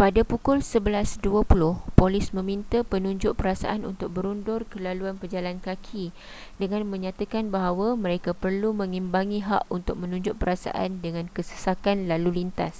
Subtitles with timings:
[0.00, 1.24] pada pukul 11:20
[1.98, 6.04] polis meminta penunjuk perasaan untuk berundur ke laluan pejalan kaki
[6.60, 12.76] dengan menyatakan bahawa mereka perlu mengimbangi hak untuk menunjuk perasaan dengan kesesakan lalu lintas